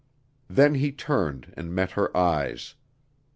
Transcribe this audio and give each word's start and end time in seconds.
Then 0.49 0.73
he 0.73 0.91
turned 0.91 1.53
and 1.55 1.75
met 1.75 1.91
her 1.91 2.17
eyes. 2.17 2.73